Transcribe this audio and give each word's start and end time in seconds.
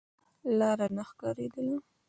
لاره 0.57 0.87
نه 0.95 1.03
ښکارېدله. 1.09 1.75